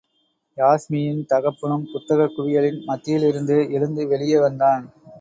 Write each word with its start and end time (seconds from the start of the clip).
யாஸ்மியின் 0.57 1.25
தகப்பனும், 1.25 1.85
புத்தகக் 1.93 2.33
குவியலின் 2.37 2.83
மத்தியிலிருந்து 2.83 3.71
எழுந்து 3.71 4.07
வெளியே 4.07 4.39
வந்தான். 4.39 4.93